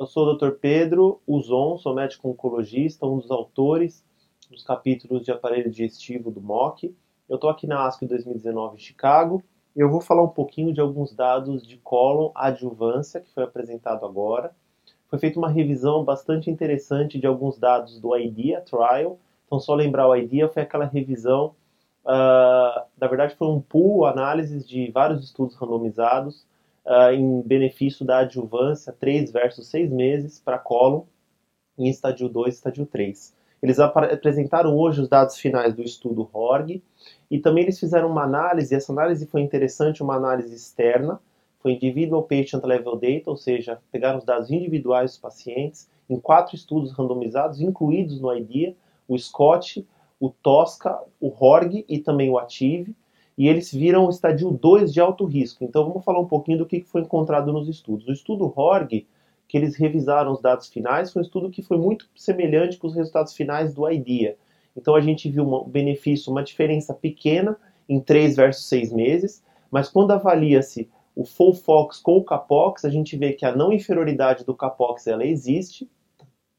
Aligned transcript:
Eu 0.00 0.06
sou 0.06 0.26
o 0.26 0.34
Dr. 0.34 0.52
Pedro 0.52 1.20
Uzon, 1.28 1.76
sou 1.76 1.94
médico 1.94 2.30
oncologista, 2.30 3.04
um 3.04 3.18
dos 3.18 3.30
autores 3.30 4.02
dos 4.50 4.64
capítulos 4.64 5.22
de 5.22 5.30
aparelho 5.30 5.70
digestivo 5.70 6.30
do 6.30 6.40
MOC. 6.40 6.96
Eu 7.28 7.34
estou 7.34 7.50
aqui 7.50 7.66
na 7.66 7.86
ASCO 7.86 8.06
2019 8.06 8.76
em 8.76 8.78
Chicago 8.78 9.42
e 9.76 9.80
eu 9.80 9.90
vou 9.90 10.00
falar 10.00 10.22
um 10.22 10.30
pouquinho 10.30 10.72
de 10.72 10.80
alguns 10.80 11.12
dados 11.12 11.66
de 11.66 11.76
cólon 11.76 12.30
adjuvância 12.34 13.20
que 13.20 13.30
foi 13.34 13.44
apresentado 13.44 14.06
agora. 14.06 14.56
Foi 15.06 15.18
feita 15.18 15.38
uma 15.38 15.50
revisão 15.50 16.02
bastante 16.02 16.50
interessante 16.50 17.18
de 17.18 17.26
alguns 17.26 17.58
dados 17.58 18.00
do 18.00 18.16
IDEA 18.16 18.62
Trial. 18.62 19.18
Então, 19.44 19.60
só 19.60 19.74
lembrar, 19.74 20.08
o 20.08 20.16
IDEA 20.16 20.48
foi 20.48 20.62
aquela 20.62 20.86
revisão, 20.86 21.54
uh, 22.06 22.86
na 22.98 23.06
verdade 23.06 23.34
foi 23.34 23.48
um 23.48 23.60
pool, 23.60 24.06
análise 24.06 24.66
de 24.66 24.90
vários 24.92 25.22
estudos 25.22 25.54
randomizados 25.56 26.48
uh, 26.86 27.12
em 27.12 27.42
benefício 27.42 28.04
da 28.04 28.18
adjuvância 28.18 28.92
3 28.92 29.30
versus 29.30 29.68
6 29.68 29.90
meses 29.90 30.40
para 30.40 30.58
cólon 30.58 31.02
em 31.78 31.88
estadio 31.88 32.28
2 32.28 32.54
e 32.54 32.56
estadio 32.56 32.86
3. 32.86 33.34
Eles 33.62 33.78
apresentaram 33.78 34.76
hoje 34.76 35.02
os 35.02 35.08
dados 35.08 35.36
finais 35.36 35.74
do 35.74 35.82
estudo 35.82 36.28
HORG 36.32 36.82
e 37.30 37.38
também 37.38 37.64
eles 37.64 37.78
fizeram 37.78 38.10
uma 38.10 38.24
análise, 38.24 38.74
essa 38.74 38.92
análise 38.92 39.26
foi 39.26 39.42
interessante, 39.42 40.02
uma 40.02 40.16
análise 40.16 40.54
externa, 40.54 41.20
foi 41.58 41.72
Individual 41.72 42.22
Patient 42.22 42.64
Level 42.64 42.96
Data, 42.96 43.28
ou 43.28 43.36
seja, 43.36 43.78
pegaram 43.92 44.18
os 44.18 44.24
dados 44.24 44.50
individuais 44.50 45.10
dos 45.10 45.20
pacientes 45.20 45.90
em 46.08 46.18
quatro 46.18 46.56
estudos 46.56 46.90
randomizados, 46.92 47.60
incluídos 47.60 48.18
no 48.18 48.34
IDEA, 48.34 48.74
o 49.06 49.16
SCOT, 49.16 49.86
o 50.18 50.30
TOSCA, 50.30 50.98
o 51.20 51.28
HORG 51.28 51.84
e 51.88 51.98
também 51.98 52.30
o 52.30 52.38
ATIVE, 52.38 52.96
e 53.40 53.48
eles 53.48 53.72
viram 53.72 54.04
o 54.04 54.10
estadio 54.10 54.50
2 54.50 54.92
de 54.92 55.00
alto 55.00 55.24
risco. 55.24 55.64
Então 55.64 55.86
vamos 55.86 56.04
falar 56.04 56.20
um 56.20 56.26
pouquinho 56.26 56.58
do 56.58 56.66
que 56.66 56.82
foi 56.82 57.00
encontrado 57.00 57.50
nos 57.50 57.70
estudos. 57.70 58.06
O 58.06 58.12
estudo 58.12 58.52
HORG, 58.54 59.06
que 59.48 59.56
eles 59.56 59.76
revisaram 59.76 60.30
os 60.30 60.42
dados 60.42 60.68
finais, 60.68 61.10
foi 61.10 61.22
um 61.22 61.24
estudo 61.24 61.48
que 61.48 61.62
foi 61.62 61.78
muito 61.78 62.06
semelhante 62.14 62.76
com 62.76 62.86
os 62.86 62.94
resultados 62.94 63.32
finais 63.32 63.72
do 63.72 63.90
IDEA. 63.90 64.36
Então 64.76 64.94
a 64.94 65.00
gente 65.00 65.30
viu 65.30 65.42
um 65.42 65.64
benefício, 65.66 66.30
uma 66.30 66.42
diferença 66.42 66.92
pequena 66.92 67.56
em 67.88 67.98
3 67.98 68.36
versus 68.36 68.68
6 68.68 68.92
meses, 68.92 69.42
mas 69.70 69.88
quando 69.88 70.10
avalia-se 70.10 70.90
o 71.16 71.24
FOLFOX 71.24 71.96
com 71.96 72.18
o 72.18 72.24
CAPOX, 72.24 72.84
a 72.84 72.90
gente 72.90 73.16
vê 73.16 73.32
que 73.32 73.46
a 73.46 73.56
não 73.56 73.72
inferioridade 73.72 74.44
do 74.44 74.54
CAPOX 74.54 75.06
ela 75.06 75.24
existe, 75.24 75.88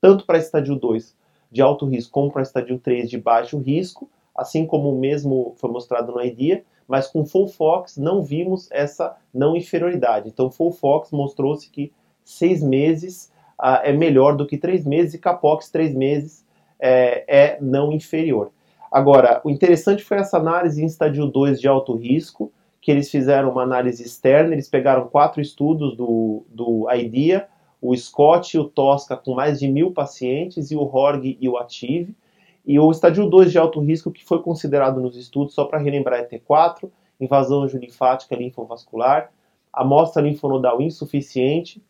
tanto 0.00 0.24
para 0.24 0.38
estadio 0.38 0.76
2 0.76 1.16
de 1.50 1.60
alto 1.60 1.86
risco 1.86 2.12
como 2.12 2.30
para 2.30 2.42
estadio 2.42 2.78
3 2.78 3.10
de 3.10 3.18
baixo 3.18 3.58
risco, 3.58 4.08
assim 4.38 4.64
como 4.64 4.90
o 4.90 4.98
mesmo 4.98 5.54
foi 5.56 5.70
mostrado 5.70 6.12
no 6.12 6.22
IDEA, 6.22 6.64
mas 6.86 7.06
com 7.06 7.24
Full 7.24 7.48
Fox 7.48 7.98
não 7.98 8.22
vimos 8.22 8.70
essa 8.70 9.16
não 9.34 9.54
inferioridade. 9.54 10.28
Então, 10.28 10.50
Full 10.50 10.72
Fox 10.72 11.10
mostrou-se 11.10 11.68
que 11.68 11.92
seis 12.24 12.62
meses 12.62 13.30
ah, 13.58 13.82
é 13.84 13.92
melhor 13.92 14.36
do 14.36 14.46
que 14.46 14.56
três 14.56 14.86
meses 14.86 15.14
e 15.14 15.18
Capox 15.18 15.68
três 15.70 15.94
meses 15.94 16.46
é, 16.78 17.24
é, 17.26 17.58
não 17.60 17.92
inferior. 17.92 18.52
Agora, 18.90 19.40
o 19.44 19.50
interessante 19.50 20.02
foi 20.02 20.18
essa 20.18 20.38
análise 20.38 20.82
em 20.82 20.86
estadio 20.86 21.26
2 21.26 21.60
de 21.60 21.68
alto 21.68 21.94
risco, 21.94 22.50
que 22.80 22.90
eles 22.90 23.10
fizeram 23.10 23.50
uma 23.50 23.62
análise 23.62 24.02
externa, 24.02 24.54
eles 24.54 24.68
pegaram 24.68 25.08
quatro 25.08 25.42
estudos 25.42 25.96
do, 25.96 26.46
do 26.48 26.86
IDEA, 26.90 27.48
o 27.82 27.94
Scott 27.94 28.56
e 28.56 28.60
o 28.60 28.64
Tosca 28.64 29.16
com 29.16 29.34
mais 29.34 29.58
de 29.58 29.68
mil 29.68 29.92
pacientes, 29.92 30.70
e 30.70 30.76
o 30.76 30.82
Horg 30.82 31.36
e 31.38 31.48
o 31.48 31.58
Ative, 31.58 32.14
e 32.68 32.78
o 32.78 32.90
estadio 32.90 33.26
2 33.26 33.50
de 33.50 33.58
alto 33.58 33.80
risco, 33.80 34.12
que 34.12 34.22
foi 34.22 34.42
considerado 34.42 35.00
nos 35.00 35.16
estudos, 35.16 35.54
só 35.54 35.64
para 35.64 35.78
relembrar, 35.78 36.20
é 36.20 36.28
T4, 36.28 36.90
invasão 37.18 37.64
linfática 37.64 38.36
linfovascular, 38.36 39.32
amostra 39.72 40.20
linfonodal 40.20 40.82
insuficiente, 40.82 41.82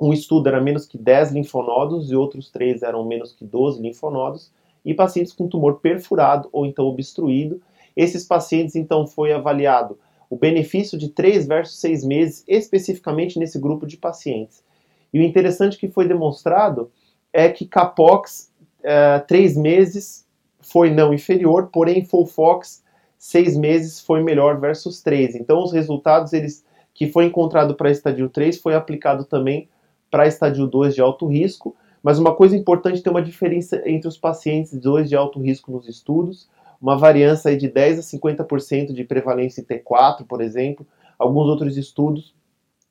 um 0.00 0.14
estudo 0.14 0.48
era 0.48 0.62
menos 0.62 0.86
que 0.86 0.96
10 0.96 1.32
linfonodos 1.32 2.10
e 2.10 2.16
outros 2.16 2.50
três 2.50 2.82
eram 2.82 3.04
menos 3.04 3.34
que 3.34 3.44
12 3.44 3.82
linfonodos, 3.82 4.50
e 4.82 4.94
pacientes 4.94 5.34
com 5.34 5.46
tumor 5.46 5.80
perfurado 5.80 6.48
ou 6.50 6.64
então 6.64 6.86
obstruído. 6.86 7.60
Esses 7.94 8.24
pacientes, 8.24 8.74
então, 8.76 9.06
foi 9.06 9.30
avaliado 9.30 9.98
o 10.30 10.36
benefício 10.36 10.96
de 10.96 11.10
3 11.10 11.46
versus 11.46 11.78
6 11.80 12.02
meses, 12.02 12.44
especificamente 12.48 13.38
nesse 13.38 13.58
grupo 13.58 13.86
de 13.86 13.98
pacientes. 13.98 14.64
E 15.12 15.20
o 15.20 15.22
interessante 15.22 15.76
que 15.76 15.88
foi 15.88 16.08
demonstrado 16.08 16.90
é 17.30 17.50
que 17.50 17.66
CAPOX 17.66 18.53
uh, 18.84 19.26
três 19.26 19.56
meses 19.56 20.26
foi 20.60 20.90
não 20.90 21.12
inferior, 21.12 21.68
porém 21.72 22.04
Full 22.04 22.26
Fox 22.26 22.82
seis 23.18 23.56
meses 23.56 24.00
foi 24.00 24.22
melhor 24.22 24.60
versus 24.60 25.02
três. 25.02 25.34
Então 25.34 25.62
os 25.62 25.72
resultados 25.72 26.32
eles 26.32 26.64
que 26.94 27.08
foi 27.08 27.26
encontrado 27.26 27.74
para 27.74 27.90
estadio 27.90 28.28
3 28.28 28.58
foi 28.58 28.74
aplicado 28.74 29.24
também 29.24 29.68
para 30.10 30.28
estadio 30.28 30.66
2 30.66 30.94
de 30.94 31.00
alto 31.00 31.26
risco, 31.26 31.74
mas 32.02 32.18
uma 32.18 32.34
coisa 32.34 32.56
importante 32.56 33.02
tem 33.02 33.10
uma 33.10 33.22
diferença 33.22 33.82
entre 33.84 34.06
os 34.06 34.16
pacientes 34.16 34.78
2 34.78 35.08
de 35.08 35.16
alto 35.16 35.40
risco 35.40 35.72
nos 35.72 35.88
estudos, 35.88 36.48
uma 36.80 36.96
variância 36.96 37.56
de 37.56 37.68
10 37.68 37.98
a 37.98 38.02
50% 38.02 38.92
de 38.92 39.04
prevalência 39.04 39.60
em 39.60 39.64
T4, 39.64 40.24
por 40.26 40.40
exemplo, 40.40 40.86
alguns 41.18 41.48
outros 41.48 41.76
estudos 41.76 42.34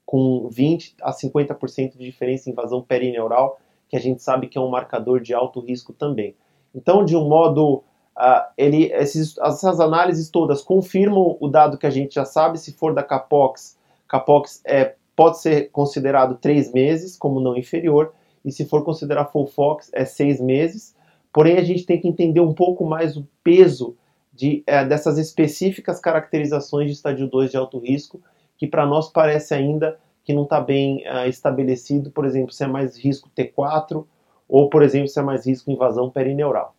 com 0.06 0.50
20 0.50 0.96
a 1.02 1.14
50% 1.14 1.96
de 1.96 2.04
diferença 2.04 2.50
em 2.50 2.52
invasão 2.52 2.82
perineural, 2.82 3.60
que 3.94 3.98
a 3.98 4.02
gente 4.02 4.24
sabe 4.24 4.48
que 4.48 4.58
é 4.58 4.62
um 4.62 4.72
marcador 4.72 5.20
de 5.22 5.36
alto 5.36 5.60
risco 5.60 5.94
também. 5.94 6.36
Então, 6.74 7.06
de 7.06 7.16
um 7.16 7.30
modo, 7.30 7.84
uh, 8.18 8.44
ele, 8.58 8.86
esses, 8.92 9.38
essas 9.38 9.80
análises 9.80 10.32
todas 10.32 10.64
confirmam 10.64 11.38
o 11.40 11.48
dado 11.48 11.78
que 11.78 11.86
a 11.86 11.92
gente 11.92 12.16
já 12.16 12.26
sabe, 12.26 12.58
se 12.58 12.74
for 12.74 12.96
da 12.96 13.04
Capox, 13.04 13.78
Capox 14.08 14.64
é, 14.66 14.96
pode 15.16 15.40
ser 15.40 15.70
considerado 15.70 16.40
três 16.42 16.74
meses 16.74 17.16
como 17.16 17.40
não 17.40 17.56
inferior, 17.56 18.12
e 18.44 18.52
se 18.52 18.66
for 18.66 18.84
considerar 18.84 19.26
Full 19.26 19.46
Fox 19.46 19.92
é 19.94 20.06
seis 20.06 20.42
meses. 20.42 20.96
Porém, 21.32 21.60
a 21.60 21.64
gente 21.64 21.86
tem 21.86 22.02
que 22.02 22.08
entender 22.08 22.40
um 22.40 22.52
pouco 22.52 22.84
mais 22.84 23.16
o 23.16 23.28
peso 23.44 23.96
de, 24.34 24.64
é, 24.66 24.84
dessas 24.84 25.20
específicas 25.20 26.00
caracterizações 26.00 26.88
de 26.88 26.94
estádio 26.94 27.28
2 27.30 27.52
de 27.52 27.58
alto 27.58 27.78
risco, 27.78 28.20
que 28.58 28.66
para 28.66 28.88
nós 28.88 29.12
parece 29.12 29.54
ainda 29.54 30.00
que 30.24 30.34
não 30.34 30.44
está 30.44 30.60
bem 30.62 31.06
ah, 31.06 31.28
estabelecido, 31.28 32.12
por 32.12 32.26
exemplo, 32.26 32.54
se 32.54 32.64
é 32.64 32.68
mais 32.68 32.98
risco 32.98 33.30
T4 33.36 34.06
ou, 34.48 34.70
por 34.70 34.82
exemplo, 34.82 35.08
se 35.08 35.20
é 35.20 35.24
mais 35.24 35.46
risco 35.46 35.72
invasão 35.72 36.10
perineural. 36.10 36.76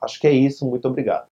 Acho 0.00 0.20
que 0.20 0.26
é 0.26 0.32
isso, 0.32 0.68
muito 0.68 0.86
obrigado. 0.88 1.28